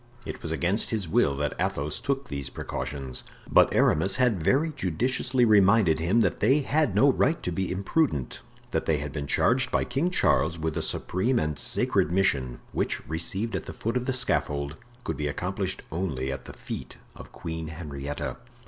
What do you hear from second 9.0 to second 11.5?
been charged by King Charles with a supreme